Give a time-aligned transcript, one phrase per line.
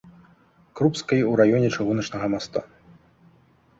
[0.79, 2.59] Крупскай у раёне чыгуначнага моста.